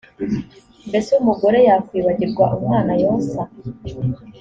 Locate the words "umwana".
2.57-2.91